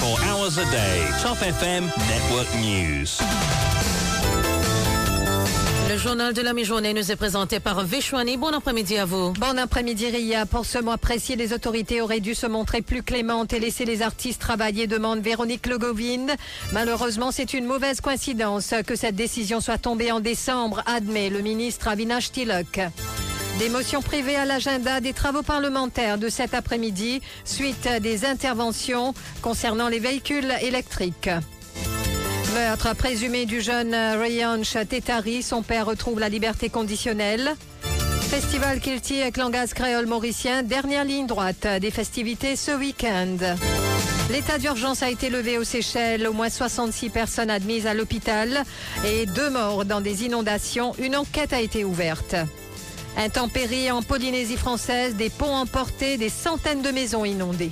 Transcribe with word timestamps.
24 0.00 0.24
hours 0.32 0.58
a 0.58 0.64
day. 0.70 1.02
Top 1.22 1.36
FM 1.42 1.84
Network 1.84 2.48
News. 2.54 3.20
Le 5.90 5.98
journal 5.98 6.32
de 6.32 6.40
la 6.40 6.54
mi-journée 6.54 6.94
nous 6.94 7.12
est 7.12 7.16
présenté 7.16 7.60
par 7.60 7.84
Vishwani. 7.84 8.38
Bon 8.38 8.54
après-midi 8.54 8.96
à 8.96 9.04
vous. 9.04 9.32
Bon 9.34 9.58
après-midi, 9.58 10.06
Ria. 10.08 10.46
Pour 10.46 10.64
ce 10.64 10.78
mois 10.78 10.96
précis, 10.96 11.36
les 11.36 11.52
autorités 11.52 12.00
auraient 12.00 12.20
dû 12.20 12.34
se 12.34 12.46
montrer 12.46 12.80
plus 12.80 13.02
clémentes 13.02 13.52
et 13.52 13.60
laisser 13.60 13.84
les 13.84 14.00
artistes 14.00 14.40
travailler, 14.40 14.86
demande 14.86 15.20
Véronique 15.20 15.66
Legovine. 15.66 16.34
Malheureusement, 16.72 17.30
c'est 17.30 17.52
une 17.52 17.66
mauvaise 17.66 18.00
coïncidence 18.00 18.72
que 18.86 18.96
cette 18.96 19.16
décision 19.16 19.60
soit 19.60 19.78
tombée 19.78 20.12
en 20.12 20.20
décembre, 20.20 20.82
admet 20.86 21.28
le 21.28 21.40
ministre 21.40 21.88
Avinash 21.88 22.32
Tilok. 22.32 22.80
Des 23.58 23.68
motions 23.68 24.00
privées 24.00 24.36
à 24.36 24.44
l'agenda 24.44 25.00
des 25.00 25.12
travaux 25.12 25.42
parlementaires 25.42 26.18
de 26.18 26.28
cet 26.28 26.54
après-midi, 26.54 27.20
suite 27.44 27.88
des 28.00 28.24
interventions 28.24 29.14
concernant 29.42 29.88
les 29.88 29.98
véhicules 29.98 30.52
électriques. 30.62 31.30
Meurtre 32.54 32.96
présumé 32.96 33.46
du 33.46 33.60
jeune 33.60 33.94
Rayan 33.94 34.62
Tetari, 34.62 35.42
son 35.42 35.62
père 35.62 35.86
retrouve 35.86 36.18
la 36.18 36.28
liberté 36.28 36.68
conditionnelle. 36.68 37.54
Festival 38.30 38.80
Kilti 38.80 39.20
avec 39.20 39.36
langage 39.36 39.74
créole 39.74 40.06
mauricien, 40.06 40.62
dernière 40.62 41.04
ligne 41.04 41.26
droite 41.26 41.66
des 41.80 41.90
festivités 41.90 42.56
ce 42.56 42.70
week-end. 42.70 43.56
L'état 44.30 44.58
d'urgence 44.58 45.02
a 45.02 45.10
été 45.10 45.28
levé 45.28 45.58
aux 45.58 45.64
Seychelles, 45.64 46.28
au 46.28 46.32
moins 46.32 46.48
66 46.48 47.10
personnes 47.10 47.50
admises 47.50 47.88
à 47.88 47.94
l'hôpital 47.94 48.62
et 49.04 49.26
deux 49.26 49.50
morts 49.50 49.84
dans 49.84 50.00
des 50.00 50.24
inondations. 50.24 50.94
Une 51.00 51.16
enquête 51.16 51.52
a 51.52 51.60
été 51.60 51.84
ouverte. 51.84 52.36
Intempéries 53.16 53.90
en 53.90 54.02
Polynésie 54.02 54.56
française, 54.56 55.14
des 55.16 55.30
ponts 55.30 55.54
emportés, 55.54 56.16
des 56.16 56.28
centaines 56.28 56.82
de 56.82 56.90
maisons 56.90 57.24
inondées. 57.24 57.70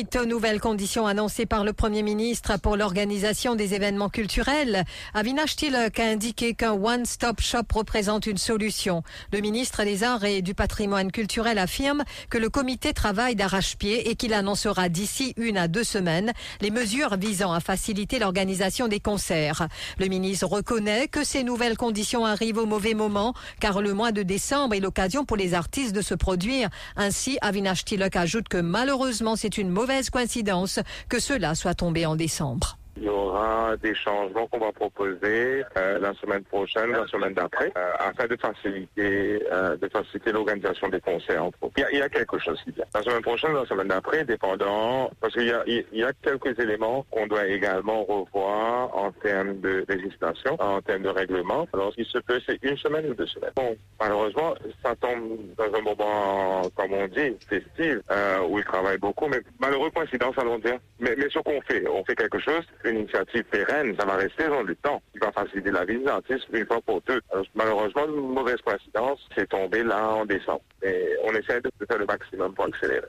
Suite 0.00 0.16
aux 0.16 0.24
nouvelles 0.24 0.60
conditions 0.60 1.06
annoncées 1.06 1.44
par 1.44 1.62
le 1.62 1.74
Premier 1.74 2.02
ministre 2.02 2.58
pour 2.58 2.78
l'organisation 2.78 3.54
des 3.54 3.74
événements 3.74 4.08
culturels, 4.08 4.84
Avinash 5.12 5.56
Tilak 5.56 6.00
a 6.00 6.04
indiqué 6.04 6.54
qu'un 6.54 6.72
one-stop 6.72 7.42
shop 7.42 7.64
représente 7.74 8.24
une 8.24 8.38
solution. 8.38 9.02
Le 9.30 9.40
ministre 9.40 9.84
des 9.84 10.02
Arts 10.02 10.24
et 10.24 10.40
du 10.40 10.54
Patrimoine 10.54 11.12
culturel 11.12 11.58
affirme 11.58 12.02
que 12.30 12.38
le 12.38 12.48
comité 12.48 12.94
travaille 12.94 13.36
d'arrache-pied 13.36 14.08
et 14.08 14.16
qu'il 14.16 14.32
annoncera 14.32 14.88
d'ici 14.88 15.34
une 15.36 15.58
à 15.58 15.68
deux 15.68 15.84
semaines 15.84 16.32
les 16.62 16.70
mesures 16.70 17.18
visant 17.18 17.52
à 17.52 17.60
faciliter 17.60 18.18
l'organisation 18.18 18.88
des 18.88 19.00
concerts. 19.00 19.68
Le 19.98 20.06
ministre 20.06 20.46
reconnaît 20.46 21.08
que 21.08 21.24
ces 21.24 21.44
nouvelles 21.44 21.76
conditions 21.76 22.24
arrivent 22.24 22.56
au 22.56 22.64
mauvais 22.64 22.94
moment 22.94 23.34
car 23.60 23.82
le 23.82 23.92
mois 23.92 24.12
de 24.12 24.22
décembre 24.22 24.74
est 24.74 24.80
l'occasion 24.80 25.26
pour 25.26 25.36
les 25.36 25.52
artistes 25.52 25.94
de 25.94 26.00
se 26.00 26.14
produire. 26.14 26.70
Ainsi, 26.96 27.36
Avinash 27.42 27.84
Tilak 27.84 28.16
ajoute 28.16 28.48
que 28.48 28.56
malheureusement 28.56 29.36
c'est 29.36 29.58
une 29.58 29.68
mauvaise 29.68 29.89
coïncidence 30.10 30.80
que 31.08 31.20
cela 31.20 31.54
soit 31.54 31.74
tombé 31.74 32.06
en 32.06 32.16
décembre. 32.16 32.79
Il 33.00 33.06
y 33.06 33.08
aura 33.08 33.78
des 33.78 33.94
changements 33.94 34.46
qu'on 34.48 34.58
va 34.58 34.72
proposer 34.72 35.64
euh, 35.78 35.98
la 35.98 36.12
semaine 36.12 36.44
prochaine, 36.44 36.90
la 36.90 37.06
semaine 37.06 37.32
d'après, 37.32 37.72
euh, 37.74 37.92
afin 37.98 38.26
de 38.26 38.36
faciliter, 38.36 39.42
euh, 39.50 39.74
faciliter 39.90 40.32
l'organisation 40.32 40.86
des 40.88 41.00
concerts. 41.00 41.48
Il 41.78 41.80
y, 41.80 41.82
a, 41.82 41.90
il 41.92 41.98
y, 41.98 42.02
a, 42.02 42.10
quelque 42.10 42.38
chose 42.38 42.60
qui 42.62 42.72
vient. 42.72 42.84
La 42.94 43.02
semaine 43.02 43.22
prochaine, 43.22 43.54
la 43.54 43.64
semaine 43.64 43.88
d'après, 43.88 44.22
dépendant, 44.24 45.10
parce 45.18 45.32
qu'il 45.32 45.46
y 45.46 45.50
a, 45.50 45.62
il 45.66 46.06
quelques 46.22 46.58
éléments 46.58 47.06
qu'on 47.10 47.26
doit 47.26 47.46
également 47.46 48.04
revoir 48.04 48.94
en 48.94 49.10
termes 49.12 49.58
de 49.60 49.86
législation, 49.88 50.60
en 50.60 50.82
termes 50.82 51.04
de 51.04 51.08
règlement. 51.08 51.66
Alors, 51.72 51.92
ce 51.92 52.02
qui 52.02 52.04
se 52.04 52.18
peut, 52.18 52.38
c'est 52.44 52.58
une 52.62 52.76
semaine 52.76 53.06
ou 53.06 53.14
deux 53.14 53.26
semaines. 53.28 53.52
Bon, 53.56 53.74
malheureusement, 53.98 54.54
ça 54.84 54.94
tombe 54.96 55.38
dans 55.56 55.74
un 55.74 55.80
moment, 55.80 56.62
comme 56.76 56.92
on 56.92 57.06
dit, 57.06 57.34
festif, 57.48 58.00
où 58.46 58.58
ils 58.58 58.64
travaillent 58.64 58.98
beaucoup, 58.98 59.28
mais 59.28 59.40
malheureux 59.58 59.90
coïncidence, 59.90 60.36
allons 60.36 60.58
dire. 60.58 60.78
Mais, 60.98 61.14
mais 61.16 61.30
ce 61.30 61.38
qu'on 61.38 61.62
fait, 61.62 61.88
on 61.88 62.04
fait 62.04 62.14
quelque 62.14 62.38
chose 62.38 62.64
une 62.90 63.00
initiative 63.00 63.44
pérenne, 63.44 63.94
ça 63.98 64.06
va 64.06 64.16
rester 64.16 64.48
dans 64.48 64.62
le 64.62 64.74
temps. 64.76 65.02
Il 65.14 65.20
va 65.20 65.32
faciliter 65.32 65.70
la 65.70 65.84
vie 65.84 65.98
des 65.98 66.08
artistes 66.08 66.46
une 66.52 66.66
fois 66.66 66.80
pour 66.80 67.00
deux. 67.02 67.20
Malheureusement, 67.54 68.06
une 68.06 68.34
mauvaise 68.34 68.60
coïncidence, 68.64 69.26
c'est 69.36 69.48
tombé 69.48 69.82
là 69.82 70.14
en 70.14 70.24
décembre. 70.26 70.62
Mais 70.82 71.08
on 71.24 71.32
essaie 71.32 71.60
de 71.60 71.70
faire 71.86 71.98
le 71.98 72.06
maximum 72.06 72.54
pour 72.54 72.66
accélérer. 72.66 73.08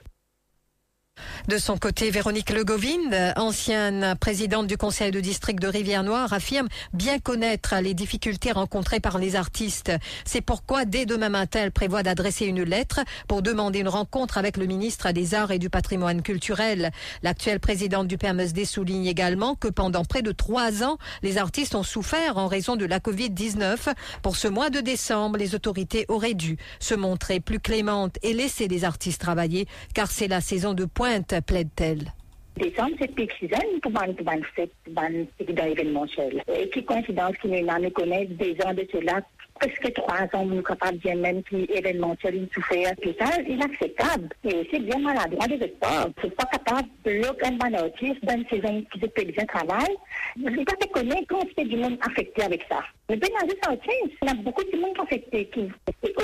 De 1.48 1.58
son 1.58 1.76
côté, 1.76 2.10
Véronique 2.10 2.50
Legovine, 2.50 3.34
ancienne 3.36 4.14
présidente 4.20 4.68
du 4.68 4.76
conseil 4.76 5.10
de 5.10 5.18
district 5.18 5.60
de 5.60 5.66
Rivière-Noire, 5.66 6.32
affirme 6.32 6.68
bien 6.92 7.18
connaître 7.18 7.74
les 7.82 7.94
difficultés 7.94 8.52
rencontrées 8.52 9.00
par 9.00 9.18
les 9.18 9.34
artistes. 9.34 9.90
C'est 10.24 10.40
pourquoi, 10.40 10.84
dès 10.84 11.04
demain 11.04 11.30
matin, 11.30 11.60
elle 11.64 11.72
prévoit 11.72 12.04
d'adresser 12.04 12.46
une 12.46 12.62
lettre 12.62 13.00
pour 13.26 13.42
demander 13.42 13.80
une 13.80 13.88
rencontre 13.88 14.38
avec 14.38 14.56
le 14.56 14.66
ministre 14.66 15.10
des 15.10 15.34
Arts 15.34 15.50
et 15.50 15.58
du 15.58 15.68
Patrimoine 15.68 16.22
culturel. 16.22 16.92
L'actuelle 17.24 17.58
présidente 17.58 18.06
du 18.06 18.18
PMSD 18.18 18.64
souligne 18.64 19.06
également 19.06 19.56
que 19.56 19.68
pendant 19.68 20.04
près 20.04 20.22
de 20.22 20.30
trois 20.30 20.84
ans, 20.84 20.96
les 21.22 21.38
artistes 21.38 21.74
ont 21.74 21.82
souffert 21.82 22.38
en 22.38 22.46
raison 22.46 22.76
de 22.76 22.84
la 22.84 23.00
Covid-19. 23.00 23.92
Pour 24.22 24.36
ce 24.36 24.46
mois 24.46 24.70
de 24.70 24.80
décembre, 24.80 25.38
les 25.38 25.56
autorités 25.56 26.04
auraient 26.06 26.34
dû 26.34 26.56
se 26.78 26.94
montrer 26.94 27.40
plus 27.40 27.58
clémentes 27.58 28.16
et 28.22 28.32
laisser 28.32 28.68
les 28.68 28.84
artistes 28.84 29.20
travailler, 29.20 29.66
car 29.92 30.08
c'est 30.08 30.28
la 30.28 30.40
saison 30.40 30.72
de 30.72 30.84
pointe, 31.02 31.34
plaide-t-elle? 31.44 32.12
Décembre, 32.56 32.94
c'est 33.00 33.12
peak 33.12 33.32
season 33.40 33.58
pour 33.82 33.90
ban 33.90 34.14
pour 34.14 34.24
ban 34.24 34.40
fête, 34.54 34.70
ban 34.90 35.26
événementiel. 35.40 36.44
Et 36.56 36.70
qui 36.70 36.84
coïncidence 36.84 37.36
qui 37.42 37.48
nous 37.48 37.60
nous 37.60 37.90
connaît 37.90 38.26
des 38.26 38.56
ans 38.64 38.72
de 38.72 38.86
cela, 38.92 39.20
presque 39.58 39.92
trois 39.94 40.28
ans, 40.32 40.46
nous 40.46 40.62
capables 40.62 40.98
bien 40.98 41.16
même 41.16 41.42
qui 41.42 41.66
événementiel, 41.74 42.36
une 42.36 42.48
souffert, 42.54 42.94
tout 43.02 43.12
ça, 43.18 43.32
c'est 43.34 43.52
inacceptable. 43.52 44.28
Et 44.44 44.68
c'est 44.70 44.78
bien 44.78 45.00
maladroit 45.00 45.48
de 45.48 45.56
votre 45.56 45.76
part. 45.80 46.08
C'est 46.22 46.36
pas 46.36 46.44
capable 46.44 46.88
de 47.04 47.46
un 47.46 47.52
bon 47.56 47.74
artiste 47.74 48.24
dans 48.24 48.36
une 48.36 48.48
saison 48.48 48.84
qui 48.92 49.00
fait 49.00 49.24
bien 49.24 49.46
travail. 49.46 49.96
Je 50.36 50.50
ne 50.50 50.64
pas 50.64 50.86
connaître 50.92 51.26
quand 51.28 51.44
c'est 51.58 51.64
du 51.64 51.78
monde 51.78 51.98
affecté 52.02 52.44
avec 52.44 52.62
ça. 52.68 52.78
Mais 53.10 53.16
bien 53.16 53.28
dans 53.30 53.48
ce 53.48 53.56
sens, 53.64 53.78
il 54.22 54.28
y 54.28 54.30
a 54.30 54.34
beaucoup 54.34 54.62
de 54.62 54.78
monde 54.78 54.94
affecté 55.02 55.46
qui, 55.46 55.68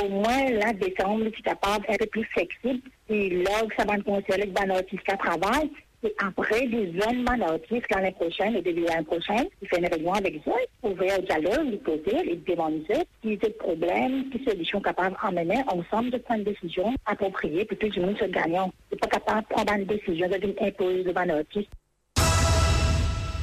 au 0.05 0.09
moins, 0.09 0.50
là, 0.50 0.72
décembre, 0.72 1.25
qui 1.31 1.41
est 1.41 1.43
capable 1.43 1.84
d'être 1.89 2.10
plus 2.12 2.25
flexible. 2.27 2.89
Là, 3.09 3.63
ça 3.77 3.85
va 3.85 3.99
considérer 3.99 4.49
que 4.49 4.55
bon 4.55 4.71
artiste 4.71 5.03
qui 5.03 5.17
travaille, 5.17 5.71
et 6.05 6.15
après, 6.19 6.69
jeunes 6.71 7.25
manautistes 7.25 7.91
l'année 7.91 8.13
prochaine 8.13 8.55
et 8.55 8.63
début 8.63 8.85
l'année 8.85 9.05
prochaine, 9.05 9.47
ils 9.61 9.69
font 9.69 9.79
une 9.79 9.89
réunion 9.89 10.13
avec 10.13 10.37
eux, 10.47 10.89
ouvrir 10.89 11.19
au 11.19 11.23
dialogue, 11.23 11.71
les 11.71 11.77
poser, 11.79 12.23
les 12.25 12.37
demander 12.37 13.03
qui 13.21 13.33
est 13.33 13.45
le 13.45 13.53
problème, 13.55 14.31
quelles 14.31 14.45
solutions 14.45 14.81
capables 14.81 15.17
d'emmener 15.21 15.61
ensemble 15.67 16.11
de 16.11 16.19
prendre 16.19 16.45
des 16.45 16.53
décisions 16.53 16.95
appropriées 17.05 17.65
pour 17.65 17.79
que 17.79 17.87
le 17.87 18.07
monde 18.07 18.17
soit 18.17 18.29
gagnant. 18.29 18.71
C'est 18.91 19.01
pas 19.01 19.09
capable 19.09 19.43
de 19.43 19.49
prendre 19.49 19.73
une 19.73 19.87
décision, 19.87 20.29
de 20.29 20.65
imposer 20.65 21.09
aux 21.09 21.13
manautistes. 21.13 21.71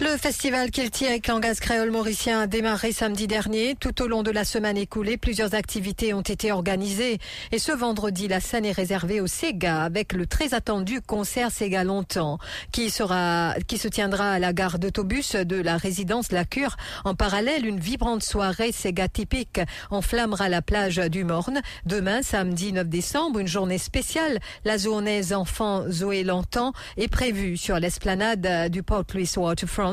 Le 0.01 0.17
festival 0.17 0.71
Kilti 0.71 1.07
avec 1.07 1.25
langage 1.27 1.61
créole 1.61 1.89
mauricien 1.89 2.41
a 2.41 2.47
démarré 2.47 2.91
samedi 2.91 3.27
dernier. 3.27 3.75
Tout 3.79 4.01
au 4.01 4.09
long 4.09 4.23
de 4.23 4.31
la 4.31 4.43
semaine 4.43 4.75
écoulée, 4.75 5.15
plusieurs 5.15 5.55
activités 5.55 6.13
ont 6.13 6.19
été 6.19 6.51
organisées. 6.51 7.17
Et 7.53 7.59
ce 7.59 7.71
vendredi, 7.71 8.27
la 8.27 8.41
scène 8.41 8.65
est 8.65 8.73
réservée 8.73 9.21
au 9.21 9.27
Sega 9.27 9.83
avec 9.83 10.11
le 10.11 10.25
très 10.25 10.53
attendu 10.53 10.99
concert 10.99 11.49
Sega 11.49 11.85
Longtemps 11.85 12.39
qui 12.73 12.89
sera, 12.89 13.55
qui 13.67 13.77
se 13.77 13.87
tiendra 13.87 14.31
à 14.31 14.39
la 14.39 14.51
gare 14.51 14.79
d'autobus 14.79 15.33
de 15.35 15.61
la 15.61 15.77
résidence 15.77 16.33
La 16.33 16.43
Cure. 16.43 16.75
En 17.05 17.15
parallèle, 17.15 17.65
une 17.65 17.79
vibrante 17.79 18.21
soirée 18.21 18.73
Sega 18.73 19.07
typique 19.07 19.61
enflammera 19.91 20.49
la 20.49 20.61
plage 20.61 20.97
du 20.97 21.23
Morne. 21.23 21.61
Demain, 21.85 22.21
samedi 22.21 22.73
9 22.73 22.89
décembre, 22.89 23.39
une 23.39 23.47
journée 23.47 23.77
spéciale. 23.77 24.39
La 24.65 24.77
zoonaise 24.77 25.31
enfant 25.31 25.89
Zoé 25.89 26.25
Longtemps 26.25 26.73
est 26.97 27.07
prévue 27.07 27.55
sur 27.55 27.79
l'esplanade 27.79 28.69
du 28.69 28.83
Port 28.83 29.05
Louis 29.13 29.31
Waterfront. 29.37 29.84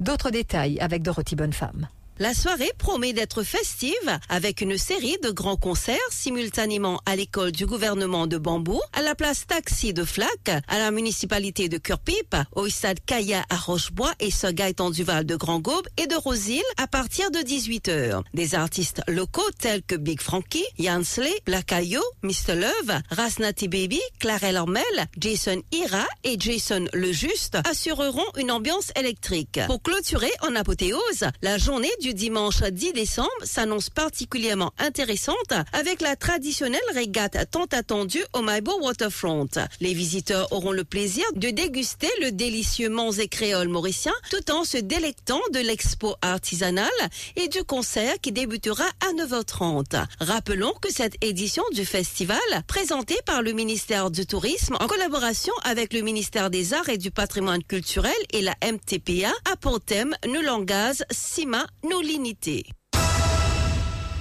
D'autres 0.00 0.30
détails 0.30 0.78
avec 0.80 1.02
Dorothy 1.02 1.36
Bonnefemme. 1.36 1.88
La 2.20 2.34
soirée 2.34 2.72
promet 2.78 3.12
d'être 3.12 3.44
festive 3.44 3.92
avec 4.28 4.60
une 4.60 4.76
série 4.76 5.18
de 5.22 5.30
grands 5.30 5.56
concerts 5.56 5.98
simultanément 6.10 7.00
à 7.06 7.14
l'école 7.14 7.52
du 7.52 7.64
gouvernement 7.64 8.26
de 8.26 8.38
Bambou, 8.38 8.80
à 8.92 9.02
la 9.02 9.14
place 9.14 9.46
Taxi 9.46 9.92
de 9.92 10.02
Flac, 10.02 10.48
à 10.48 10.78
la 10.80 10.90
municipalité 10.90 11.68
de 11.68 11.78
Curpipe, 11.78 12.34
au 12.56 12.68
stade 12.68 12.98
Kaya 13.06 13.44
à 13.50 13.56
Rochebois 13.56 14.12
et 14.18 14.32
ce 14.32 14.48
Gaëtan 14.48 14.90
Duval 14.90 15.26
de 15.26 15.36
Grand 15.36 15.60
Gaube 15.60 15.86
et 15.96 16.08
de 16.08 16.16
Rosille 16.16 16.60
à 16.76 16.88
partir 16.88 17.30
de 17.30 17.38
18h. 17.38 18.24
Des 18.34 18.56
artistes 18.56 19.00
locaux 19.06 19.50
tels 19.60 19.84
que 19.84 19.94
Big 19.94 20.20
Frankie, 20.20 20.66
Yansley, 20.76 21.32
Black 21.46 21.70
Ayo, 21.70 22.02
Mr. 22.24 22.56
Love, 22.56 23.00
Rasnati 23.10 23.68
Baby, 23.68 24.00
Clarel 24.18 24.56
Ormel, 24.56 24.82
Jason 25.18 25.62
Ira 25.70 26.04
et 26.24 26.34
Jason 26.36 26.86
Le 26.92 27.12
Juste 27.12 27.58
assureront 27.64 28.26
une 28.36 28.50
ambiance 28.50 28.90
électrique. 28.98 29.60
Pour 29.68 29.80
clôturer 29.80 30.32
en 30.42 30.56
apothéose, 30.56 31.26
la 31.42 31.58
journée 31.58 31.92
du 32.08 32.14
dimanche 32.14 32.62
10 32.62 32.94
décembre 32.94 33.28
s'annonce 33.42 33.90
particulièrement 33.90 34.72
intéressante 34.78 35.52
avec 35.74 36.00
la 36.00 36.16
traditionnelle 36.16 36.80
régate 36.94 37.36
tant 37.50 37.66
attendue 37.66 38.24
au 38.32 38.40
Maibo 38.40 38.72
Waterfront. 38.80 39.48
Les 39.82 39.92
visiteurs 39.92 40.50
auront 40.50 40.72
le 40.72 40.84
plaisir 40.84 41.26
de 41.34 41.50
déguster 41.50 42.08
le 42.22 42.32
délicieux 42.32 42.90
et 43.20 43.28
créole 43.28 43.68
mauricien 43.68 44.14
tout 44.30 44.50
en 44.50 44.64
se 44.64 44.78
délectant 44.78 45.40
de 45.52 45.58
l'expo 45.58 46.16
artisanale 46.22 46.88
et 47.36 47.48
du 47.48 47.62
concert 47.64 48.14
qui 48.22 48.32
débutera 48.32 48.86
à 49.06 49.12
9h30. 49.12 50.06
Rappelons 50.20 50.72
que 50.80 50.90
cette 50.90 51.22
édition 51.22 51.64
du 51.74 51.84
festival, 51.84 52.38
présentée 52.66 53.18
par 53.26 53.42
le 53.42 53.52
ministère 53.52 54.10
du 54.10 54.24
Tourisme 54.24 54.76
en 54.80 54.86
collaboration 54.86 55.52
avec 55.64 55.92
le 55.92 56.00
ministère 56.00 56.48
des 56.48 56.72
Arts 56.72 56.88
et 56.88 56.96
du 56.96 57.10
Patrimoine 57.10 57.62
culturel 57.62 58.12
et 58.32 58.40
la 58.40 58.54
MTPA, 58.64 59.34
a 59.52 59.56
pour 59.56 59.80
thème 59.80 60.14
Nous 60.26 60.40
langage, 60.40 61.02
Sima, 61.10 61.66
nous 61.84 61.97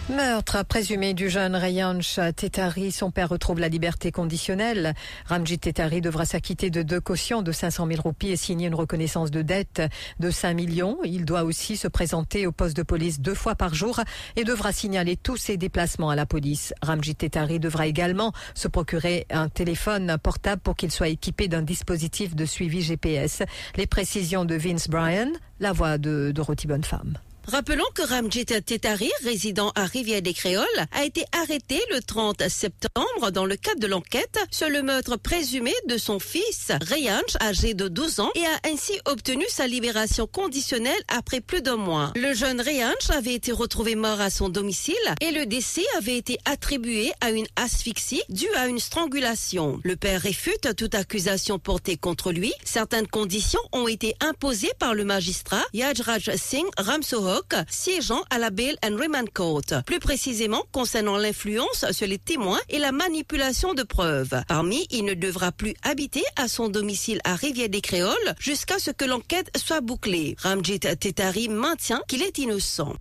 Meurtre 0.09 0.65
présumé 0.65 1.13
du 1.13 1.29
jeune 1.29 1.55
Rayanch 1.55 2.19
Tetari. 2.35 2.91
Son 2.91 3.11
père 3.11 3.29
retrouve 3.29 3.59
la 3.59 3.67
liberté 3.67 4.11
conditionnelle. 4.11 4.95
Ramjit 5.25 5.59
Tetari 5.59 6.01
devra 6.01 6.25
s'acquitter 6.25 6.71
de 6.71 6.81
deux 6.81 6.99
cautions 6.99 7.43
de 7.43 7.51
500 7.51 7.87
000 7.87 8.01
roupies 8.01 8.29
et 8.29 8.35
signer 8.35 8.65
une 8.67 8.73
reconnaissance 8.73 9.29
de 9.29 9.43
dette 9.43 9.83
de 10.19 10.31
5 10.31 10.55
millions. 10.55 10.97
Il 11.03 11.25
doit 11.25 11.43
aussi 11.43 11.77
se 11.77 11.87
présenter 11.87 12.47
au 12.47 12.51
poste 12.51 12.75
de 12.75 12.81
police 12.81 13.19
deux 13.19 13.35
fois 13.35 13.53
par 13.53 13.75
jour 13.75 13.99
et 14.35 14.43
devra 14.43 14.71
signaler 14.71 15.15
tous 15.15 15.37
ses 15.37 15.57
déplacements 15.57 16.09
à 16.09 16.15
la 16.15 16.25
police. 16.25 16.73
Ramjit 16.81 17.15
Tetari 17.15 17.59
devra 17.59 17.85
également 17.85 18.31
se 18.55 18.67
procurer 18.67 19.27
un 19.29 19.49
téléphone 19.49 20.17
portable 20.23 20.63
pour 20.63 20.75
qu'il 20.75 20.89
soit 20.89 21.09
équipé 21.09 21.47
d'un 21.47 21.61
dispositif 21.61 22.35
de 22.35 22.45
suivi 22.45 22.81
GPS. 22.81 23.43
Les 23.75 23.85
précisions 23.85 24.45
de 24.45 24.55
Vince 24.55 24.87
Bryan, 24.87 25.29
la 25.59 25.73
voix 25.73 25.99
de 25.99 26.31
Dorothy 26.33 26.65
Bonnefemme. 26.65 27.19
Rappelons 27.49 27.85
que 27.95 28.01
Ramjit 28.01 28.45
Tetari, 28.45 29.09
résident 29.23 29.71
à 29.73 29.85
Rivière-des-Créoles, 29.85 30.65
a 30.91 31.05
été 31.05 31.23
arrêté 31.31 31.81
le 31.93 32.01
30 32.01 32.49
septembre 32.49 33.31
dans 33.31 33.45
le 33.45 33.55
cadre 33.55 33.79
de 33.79 33.87
l'enquête 33.87 34.37
sur 34.51 34.67
le 34.67 34.83
meurtre 34.83 35.15
présumé 35.15 35.71
de 35.87 35.97
son 35.97 36.19
fils, 36.19 36.73
Rayanj, 36.81 37.37
âgé 37.39 37.73
de 37.73 37.87
12 37.87 38.19
ans, 38.19 38.31
et 38.35 38.45
a 38.45 38.69
ainsi 38.69 38.99
obtenu 39.05 39.45
sa 39.47 39.65
libération 39.65 40.27
conditionnelle 40.27 41.01
après 41.07 41.39
plus 41.39 41.61
d'un 41.61 41.77
mois. 41.77 42.11
Le 42.17 42.33
jeune 42.33 42.59
Rayanj 42.59 43.11
avait 43.11 43.35
été 43.35 43.53
retrouvé 43.53 43.95
mort 43.95 44.19
à 44.19 44.29
son 44.29 44.49
domicile 44.49 44.95
et 45.21 45.31
le 45.31 45.45
décès 45.45 45.85
avait 45.97 46.17
été 46.17 46.39
attribué 46.43 47.13
à 47.21 47.31
une 47.31 47.47
asphyxie 47.55 48.23
due 48.27 48.53
à 48.57 48.67
une 48.67 48.79
strangulation. 48.79 49.79
Le 49.85 49.95
père 49.95 50.19
réfute 50.19 50.75
toute 50.75 50.95
accusation 50.95 51.59
portée 51.59 51.95
contre 51.95 52.33
lui. 52.33 52.51
Certaines 52.65 53.07
conditions 53.07 53.61
ont 53.71 53.87
été 53.87 54.15
imposées 54.19 54.73
par 54.79 54.93
le 54.93 55.05
magistrat 55.05 55.63
Yajraj 55.73 56.35
Singh 56.35 56.67
Ramsoho 56.77 57.36
siégeant 57.69 58.23
à 58.29 58.37
la 58.37 58.49
Bail 58.49 58.77
and 58.83 58.95
Remand 58.95 59.27
Court. 59.33 59.83
Plus 59.85 59.99
précisément, 59.99 60.63
concernant 60.71 61.17
l'influence 61.17 61.85
sur 61.91 62.07
les 62.07 62.17
témoins 62.17 62.59
et 62.69 62.79
la 62.79 62.91
manipulation 62.91 63.73
de 63.73 63.83
preuves. 63.83 64.41
Parmi, 64.47 64.87
il 64.91 65.05
ne 65.05 65.13
devra 65.13 65.51
plus 65.51 65.75
habiter 65.83 66.23
à 66.35 66.47
son 66.47 66.69
domicile 66.69 67.19
à 67.23 67.35
Rivière-des-Créoles 67.35 68.35
jusqu'à 68.39 68.79
ce 68.79 68.91
que 68.91 69.05
l'enquête 69.05 69.49
soit 69.57 69.81
bouclée. 69.81 70.35
Ramjit 70.41 70.79
Tetari 70.79 71.49
maintient 71.49 72.01
qu'il 72.07 72.21
est 72.21 72.37
innocent. 72.37 72.93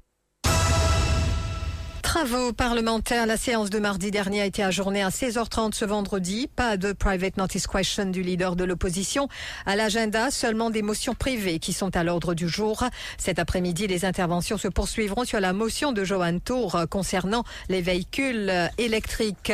Travaux 2.16 2.54
parlementaires. 2.54 3.26
La 3.26 3.36
séance 3.36 3.68
de 3.68 3.78
mardi 3.78 4.10
dernier 4.10 4.40
a 4.40 4.46
été 4.46 4.62
ajournée 4.62 5.02
à 5.02 5.10
16h30 5.10 5.74
ce 5.74 5.84
vendredi. 5.84 6.48
Pas 6.48 6.78
de 6.78 6.94
private 6.94 7.36
notice 7.36 7.66
question 7.66 8.06
du 8.06 8.22
leader 8.22 8.56
de 8.56 8.64
l'opposition. 8.64 9.28
À 9.66 9.76
l'agenda, 9.76 10.30
seulement 10.30 10.70
des 10.70 10.80
motions 10.80 11.14
privées 11.14 11.58
qui 11.58 11.74
sont 11.74 11.94
à 11.94 12.04
l'ordre 12.04 12.32
du 12.32 12.48
jour. 12.48 12.84
Cet 13.18 13.38
après-midi, 13.38 13.86
les 13.86 14.06
interventions 14.06 14.56
se 14.56 14.68
poursuivront 14.68 15.24
sur 15.24 15.40
la 15.40 15.52
motion 15.52 15.92
de 15.92 16.04
Johan 16.04 16.38
Tour 16.38 16.86
concernant 16.88 17.44
les 17.68 17.82
véhicules 17.82 18.50
électriques. 18.78 19.52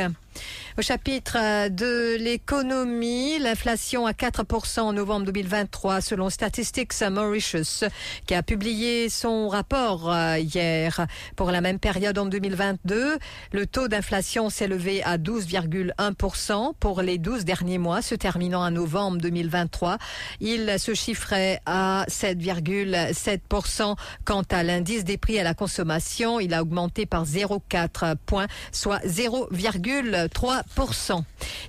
Au 0.78 0.82
chapitre 0.82 1.36
euh, 1.38 1.68
de 1.68 2.16
l'économie, 2.18 3.38
l'inflation 3.38 4.06
à 4.06 4.12
4% 4.12 4.80
en 4.80 4.92
novembre 4.94 5.26
2023 5.26 6.00
selon 6.00 6.30
Statistics 6.30 6.94
Mauritius 7.10 7.84
qui 8.26 8.34
a 8.34 8.42
publié 8.42 9.10
son 9.10 9.48
rapport 9.48 10.10
euh, 10.10 10.38
hier. 10.38 11.06
Pour 11.36 11.50
la 11.50 11.60
même 11.60 11.78
période 11.78 12.16
en 12.18 12.24
2022, 12.26 13.18
le 13.52 13.66
taux 13.66 13.88
d'inflation 13.88 14.48
s'est 14.48 14.68
levé 14.68 15.02
à 15.02 15.18
12,1% 15.18 16.72
pour 16.80 17.02
les 17.02 17.18
12 17.18 17.44
derniers 17.44 17.78
mois 17.78 18.00
se 18.00 18.14
terminant 18.14 18.62
en 18.62 18.70
novembre 18.70 19.18
2023. 19.18 19.98
Il 20.40 20.78
se 20.78 20.94
chiffrait 20.94 21.60
à 21.66 22.06
7,7% 22.08 23.96
quant 24.24 24.42
à 24.50 24.62
l'indice 24.62 25.04
des 25.04 25.18
prix 25.18 25.38
à 25.38 25.42
la 25.42 25.54
consommation. 25.54 26.40
Il 26.40 26.54
a 26.54 26.62
augmenté 26.62 27.04
par 27.04 27.24
0,4 27.26 28.16
points, 28.24 28.46
soit 28.72 29.04
0,3 29.06 30.21
3%. 30.26 31.22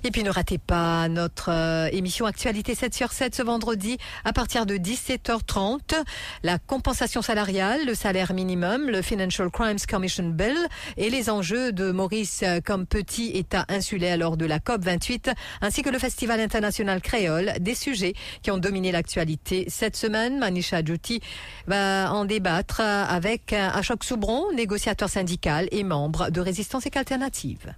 Et 0.04 0.10
puis 0.10 0.22
ne 0.22 0.30
ratez 0.30 0.58
pas 0.58 1.08
notre 1.08 1.50
euh, 1.50 1.88
émission 1.92 2.26
Actualité 2.26 2.74
7 2.74 2.94
sur 2.94 3.12
7 3.12 3.34
ce 3.34 3.42
vendredi 3.42 3.98
à 4.24 4.32
partir 4.32 4.66
de 4.66 4.76
17h30. 4.76 5.94
La 6.42 6.58
compensation 6.58 7.22
salariale, 7.22 7.86
le 7.86 7.94
salaire 7.94 8.32
minimum, 8.32 8.88
le 8.88 9.02
Financial 9.02 9.50
Crimes 9.50 9.78
Commission 9.88 10.28
Bill 10.28 10.56
et 10.96 11.10
les 11.10 11.30
enjeux 11.30 11.72
de 11.72 11.90
Maurice 11.90 12.42
euh, 12.42 12.60
comme 12.64 12.86
petit 12.86 13.30
État 13.34 13.64
insulaire 13.68 14.16
lors 14.16 14.36
de 14.36 14.46
la 14.46 14.58
COP 14.58 14.82
28 14.82 15.30
ainsi 15.60 15.82
que 15.82 15.90
le 15.90 15.98
Festival 15.98 16.40
international 16.40 17.00
créole, 17.00 17.52
des 17.60 17.74
sujets 17.74 18.14
qui 18.42 18.50
ont 18.50 18.58
dominé 18.58 18.92
l'actualité 18.92 19.66
cette 19.68 19.96
semaine. 19.96 20.38
Manisha 20.38 20.84
Djouti 20.84 21.20
va 21.66 22.12
en 22.12 22.24
débattre 22.24 22.80
avec 22.80 23.52
Ashok 23.52 24.04
Soubron, 24.04 24.52
négociateur 24.52 25.08
syndical 25.08 25.68
et 25.70 25.84
membre 25.84 26.30
de 26.30 26.40
Résistance 26.40 26.86
et 26.86 26.96
Alternative. 26.96 27.74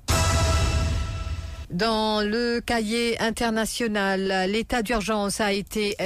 Dans 1.71 2.21
le 2.21 2.61
cahier 2.61 3.21
international, 3.21 4.49
l'état 4.49 4.83
d'urgence 4.83 5.41
a 5.41 5.53
été 5.53 5.97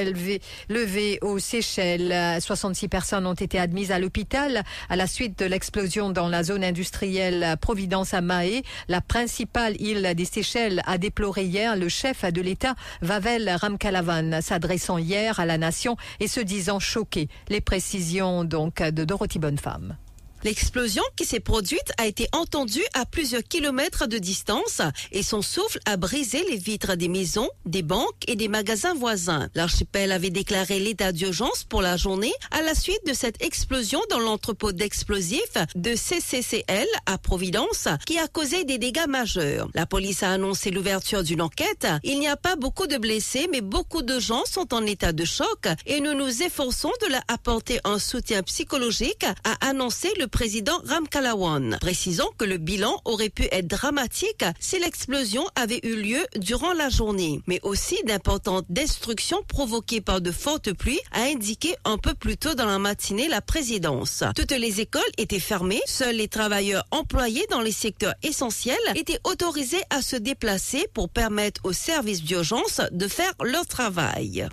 levé 0.71 1.19
aux 1.21 1.39
Seychelles. 1.39 2.41
66 2.41 2.89
personnes 2.89 3.27
ont 3.27 3.35
été 3.35 3.59
admises 3.59 3.93
à 3.93 3.99
l'hôpital 3.99 4.62
à 4.89 4.97
la 4.97 5.07
suite 5.07 5.39
de 5.39 5.45
l'explosion 5.45 6.09
dans 6.11 6.29
la 6.29 6.43
zone 6.43 6.65
industrielle 6.65 7.57
Providence 7.61 8.15
à 8.15 8.23
Mahé. 8.23 8.62
La 8.89 9.03
principale 9.03 9.79
île 9.81 10.15
des 10.17 10.25
Seychelles 10.25 10.83
a 10.87 10.97
déploré 10.97 11.45
hier 11.45 11.77
le 11.77 11.91
chef 11.91 12.25
de 12.25 12.41
l'État, 12.41 12.75
Vavel 13.03 13.51
Ramkalavan, 13.61 14.41
s'adressant 14.41 14.97
hier 14.97 15.41
à 15.41 15.47
la 15.47 15.59
nation 15.59 15.97
et 16.21 16.29
se 16.29 16.41
disant 16.41 16.79
choqué. 16.79 17.29
Les 17.51 17.61
précisions 17.61 18.45
donc 18.45 18.83
de 18.83 19.05
Dorothy 19.05 19.39
Bonnefemme. 19.39 19.99
L'explosion 20.43 21.03
qui 21.17 21.27
s'est 21.27 21.41
produite 21.41 21.93
a 21.99 22.07
été 22.07 22.27
entendue 22.33 22.85
à 22.95 23.05
plusieurs 23.05 23.43
kilomètres 23.43 24.07
de 24.07 24.17
distance 24.17 24.81
et 25.13 25.23
son 25.23 25.43
souffle 25.43 25.79
a 25.85 25.99
brisé 25.99 26.43
les 26.49 26.57
vitres 26.57 26.97
des 26.97 27.09
maisons, 27.09 27.51
des 27.67 27.83
banques 27.83 28.25
et 28.27 28.37
des 28.37 28.49
magasins 28.49 28.95
voisins. 28.95 29.51
L'archipel 29.55 30.13
avait 30.13 30.31
déclaré 30.31 30.79
l'état 30.81 31.13
d'urgence 31.13 31.65
pour 31.65 31.83
la 31.83 31.99
journée 31.99 32.33
à 32.53 32.63
la 32.63 32.75
suite 32.75 33.07
de 33.07 33.13
cette 33.13 33.43
explosion 33.43 34.01
dans 34.09 34.19
l'entrepôt 34.19 34.73
d'explosifs 34.73 35.59
de 35.75 35.95
CCCL 35.95 36.89
à 37.05 37.19
Providence 37.19 37.89
qui 38.07 38.19
a 38.19 38.27
causé 38.27 38.65
des 38.65 38.79
dégâts 38.79 39.09
majeurs. 39.09 39.69
La 39.75 39.85
police 39.85 40.23
a 40.23 40.31
annoncé 40.31 40.71
l'ouverture 40.71 41.23
d'une 41.23 41.43
enquête. 41.43 41.87
Il 42.03 42.19
n'y 42.19 42.29
a 42.29 42.37
pas 42.37 42.57
beaucoup 42.57 42.87
de 42.87 42.97
blessés 42.97 43.47
mais 43.53 43.61
beaucoup 43.61 44.03
de 44.03 44.19
gens 44.19 44.45
sont 44.47 44.73
en 44.73 44.87
état 44.87 45.12
de 45.12 45.25
choc 45.26 45.69
et 45.85 46.00
nous 46.00 46.14
nous 46.14 46.43
efforçons 46.43 46.93
de 47.03 47.12
leur 47.12 47.23
apporter 47.29 47.79
un 47.85 47.99
soutien 47.99 48.43
psychologique, 48.43 49.25
a 49.45 49.69
annoncé 49.69 50.09
le 50.19 50.30
président 50.31 50.81
Ram 50.87 51.07
Kalawan, 51.09 51.79
précisant 51.81 52.29
que 52.39 52.45
le 52.45 52.57
bilan 52.57 53.01
aurait 53.05 53.29
pu 53.29 53.49
être 53.53 53.67
dramatique 53.67 54.45
si 54.59 54.79
l'explosion 54.79 55.45
avait 55.57 55.81
eu 55.83 55.97
lieu 55.97 56.27
durant 56.37 56.73
la 56.73 56.89
journée, 56.89 57.41
mais 57.47 57.61
aussi 57.63 57.97
d'importantes 58.07 58.67
destructions 58.69 59.43
provoquées 59.47 60.01
par 60.01 60.21
de 60.21 60.31
fortes 60.31 60.73
pluies, 60.73 61.01
a 61.13 61.23
indiqué 61.23 61.75
un 61.85 61.99
peu 61.99 62.15
plus 62.15 62.37
tôt 62.37 62.55
dans 62.55 62.67
la 62.67 62.79
matinée 62.79 63.29
la 63.29 63.41
présidence. 63.41 64.25
Toutes 64.35 64.53
les 64.53 64.81
écoles 64.81 65.03
étaient 65.19 65.41
fermées, 65.41 65.83
seuls 65.87 66.17
les 66.17 66.29
travailleurs 66.29 66.85
employés 66.91 67.47
dans 67.51 67.61
les 67.61 67.73
secteurs 67.73 68.15
essentiels 68.23 68.77
étaient 68.95 69.21
autorisés 69.25 69.83
à 69.91 70.03
se 70.03 70.17
déplacer 70.17 70.87
pour 70.95 71.09
permettre 71.09 71.61
aux 71.65 71.73
services 71.73 72.23
d'urgence 72.23 72.81
de 72.93 73.09
faire 73.09 73.33
leur 73.43 73.67
travail. 73.67 74.49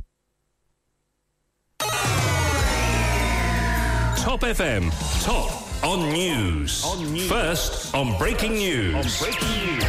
Top 4.24 4.44
FM. 4.44 4.92
Top 5.24 5.67
on 5.84 6.10
news. 6.10 6.84
On 6.86 7.14
news. 7.14 7.28
First 7.28 7.94
on 7.94 8.18
breaking 8.18 8.56
news. 8.56 8.96
On 8.96 9.04
breaking 9.20 9.50
news. 9.66 9.82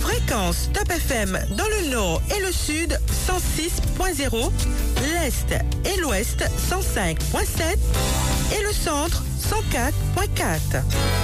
Fréquence 0.00 0.70
Top 0.72 0.90
FM 0.90 1.38
dans 1.56 1.64
le 1.64 1.90
nord 1.90 2.22
et 2.34 2.40
le 2.40 2.52
sud 2.52 2.98
106.0, 3.26 4.50
l'est 5.12 5.52
et 5.84 6.00
l'ouest 6.00 6.44
105.7 6.70 7.76
et 8.56 8.62
le 8.62 8.72
centre 8.72 9.22
104.4. 9.40 11.23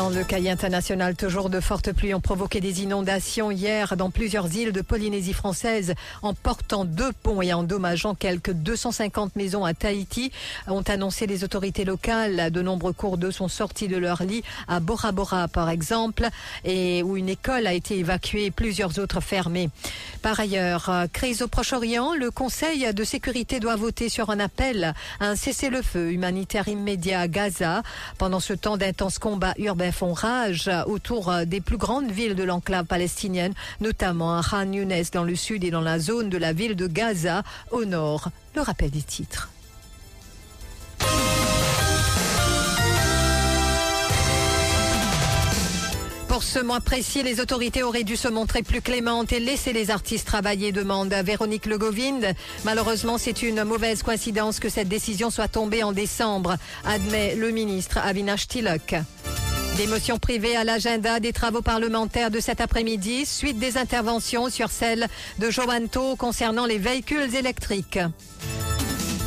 Dans 0.00 0.08
le 0.08 0.24
cahier 0.24 0.50
international, 0.50 1.14
toujours 1.14 1.50
de 1.50 1.60
fortes 1.60 1.92
pluies 1.92 2.14
ont 2.14 2.22
provoqué 2.22 2.62
des 2.62 2.82
inondations 2.82 3.50
hier 3.50 3.98
dans 3.98 4.08
plusieurs 4.08 4.50
îles 4.56 4.72
de 4.72 4.80
Polynésie 4.80 5.34
française, 5.34 5.94
en 6.22 6.32
portant 6.32 6.86
deux 6.86 7.12
ponts 7.12 7.42
et 7.42 7.52
endommageant 7.52 8.14
quelques 8.14 8.52
250 8.52 9.36
maisons 9.36 9.66
à 9.66 9.74
Tahiti, 9.74 10.32
ont 10.68 10.80
annoncé 10.80 11.26
les 11.26 11.44
autorités 11.44 11.84
locales. 11.84 12.50
De 12.50 12.62
nombreux 12.62 12.94
cours 12.94 13.18
d'eau 13.18 13.30
sont 13.30 13.48
sortis 13.48 13.88
de 13.88 13.98
leur 13.98 14.22
lit 14.22 14.42
à 14.68 14.80
Bora 14.80 15.12
Bora, 15.12 15.48
par 15.48 15.68
exemple, 15.68 16.26
et 16.64 17.02
où 17.02 17.18
une 17.18 17.28
école 17.28 17.66
a 17.66 17.74
été 17.74 17.98
évacuée 17.98 18.46
et 18.46 18.50
plusieurs 18.50 18.98
autres 19.00 19.20
fermées. 19.20 19.68
Par 20.22 20.40
ailleurs, 20.40 20.88
euh, 20.88 21.08
crise 21.12 21.42
au 21.42 21.48
Proche-Orient, 21.48 22.14
le 22.14 22.30
Conseil 22.30 22.90
de 22.94 23.04
sécurité 23.04 23.60
doit 23.60 23.76
voter 23.76 24.08
sur 24.08 24.30
un 24.30 24.40
appel 24.40 24.94
à 25.20 25.26
un 25.26 25.36
cessez-le-feu 25.36 26.10
humanitaire 26.10 26.68
immédiat 26.68 27.20
à 27.20 27.28
Gaza. 27.28 27.82
Pendant 28.16 28.40
ce 28.40 28.54
temps 28.54 28.78
d'intenses 28.78 29.18
combats 29.18 29.52
urbains 29.58 29.89
font 29.92 30.12
rage 30.12 30.70
autour 30.86 31.30
euh, 31.30 31.44
des 31.44 31.60
plus 31.60 31.76
grandes 31.76 32.10
villes 32.10 32.34
de 32.34 32.44
l'enclave 32.44 32.86
palestinienne, 32.86 33.54
notamment 33.80 34.38
à 34.38 34.42
Khan 34.42 34.72
Younes 34.72 35.04
dans 35.12 35.24
le 35.24 35.36
sud 35.36 35.64
et 35.64 35.70
dans 35.70 35.80
la 35.80 35.98
zone 35.98 36.28
de 36.28 36.38
la 36.38 36.52
ville 36.52 36.76
de 36.76 36.86
Gaza 36.86 37.42
au 37.70 37.84
nord. 37.84 38.30
Le 38.54 38.62
rappel 38.62 38.90
des 38.90 39.02
titres. 39.02 39.50
Pour 46.30 46.44
ce 46.44 46.60
mois 46.60 46.80
précis, 46.80 47.22
les 47.22 47.40
autorités 47.40 47.82
auraient 47.82 48.04
dû 48.04 48.16
se 48.16 48.28
montrer 48.28 48.62
plus 48.62 48.80
clémentes 48.80 49.32
et 49.32 49.40
laisser 49.40 49.72
les 49.72 49.90
artistes 49.90 50.26
travailler, 50.26 50.70
demande 50.70 51.12
Véronique 51.12 51.66
Legovinde. 51.66 52.34
Malheureusement, 52.64 53.18
c'est 53.18 53.42
une 53.42 53.64
mauvaise 53.64 54.02
coïncidence 54.04 54.60
que 54.60 54.68
cette 54.68 54.88
décision 54.88 55.30
soit 55.30 55.48
tombée 55.48 55.82
en 55.82 55.92
décembre, 55.92 56.56
admet 56.86 57.34
le 57.34 57.50
ministre 57.50 57.98
Avinash 57.98 58.46
Tilak. 58.46 58.94
Des 59.80 59.86
motions 59.86 60.18
privées 60.18 60.56
à 60.56 60.64
l'agenda 60.64 61.20
des 61.20 61.32
travaux 61.32 61.62
parlementaires 61.62 62.30
de 62.30 62.38
cet 62.38 62.60
après-midi, 62.60 63.24
suite 63.24 63.58
des 63.58 63.78
interventions 63.78 64.50
sur 64.50 64.70
celle 64.70 65.06
de 65.38 65.48
Joanto 65.48 66.16
concernant 66.16 66.66
les 66.66 66.76
véhicules 66.76 67.34
électriques. 67.34 67.98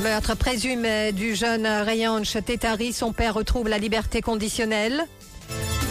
Meurtre 0.04 0.38
présumé 0.38 1.12
du 1.12 1.34
jeune 1.34 1.66
Rayanch 1.66 2.38
Tetari, 2.46 2.94
son 2.94 3.14
père 3.14 3.34
retrouve 3.34 3.68
la 3.68 3.80
liberté 3.80 4.22
conditionnelle. 4.22 5.06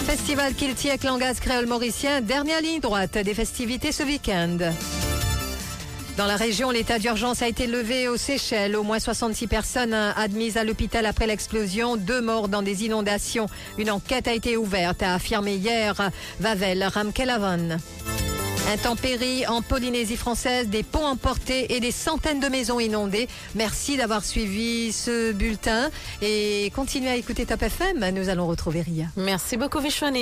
Festival 0.06 0.54
Kiltiek 0.54 1.02
Langas 1.02 1.40
créole 1.40 1.66
mauricien, 1.66 2.20
dernière 2.20 2.60
ligne 2.60 2.78
droite 2.78 3.18
des 3.18 3.34
festivités 3.34 3.90
ce 3.90 4.04
week-end. 4.04 4.58
Dans 6.18 6.26
la 6.26 6.36
région, 6.36 6.70
l'état 6.70 6.98
d'urgence 6.98 7.40
a 7.40 7.48
été 7.48 7.66
levé 7.66 8.06
aux 8.06 8.18
Seychelles. 8.18 8.76
Au 8.76 8.82
moins 8.82 8.98
66 8.98 9.46
personnes 9.46 9.94
admises 9.94 10.58
à 10.58 10.64
l'hôpital 10.64 11.06
après 11.06 11.26
l'explosion. 11.26 11.96
Deux 11.96 12.20
morts 12.20 12.48
dans 12.48 12.60
des 12.62 12.84
inondations. 12.84 13.46
Une 13.78 13.90
enquête 13.90 14.28
a 14.28 14.34
été 14.34 14.58
ouverte, 14.58 15.02
a 15.02 15.14
affirmé 15.14 15.54
hier 15.54 16.10
Vavel 16.38 16.84
Ramkelavan. 16.84 17.78
Intempéries 18.70 19.46
en 19.48 19.60
Polynésie 19.60 20.16
française, 20.16 20.68
des 20.68 20.82
ponts 20.82 21.04
emportés 21.04 21.74
et 21.74 21.80
des 21.80 21.90
centaines 21.90 22.40
de 22.40 22.48
maisons 22.48 22.78
inondées. 22.78 23.28
Merci 23.54 23.96
d'avoir 23.96 24.24
suivi 24.24 24.92
ce 24.92 25.32
bulletin 25.32 25.90
et 26.22 26.70
continuez 26.74 27.10
à 27.10 27.16
écouter 27.16 27.44
Top 27.44 27.62
FM. 27.62 28.10
Nous 28.14 28.28
allons 28.28 28.46
retrouver 28.46 28.82
Ria. 28.82 29.06
Merci 29.16 29.56
beaucoup, 29.56 29.80
Vishwani. 29.80 30.20